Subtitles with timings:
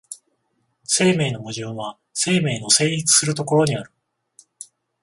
[0.83, 3.91] 生命の矛盾は生命の成立する所にある。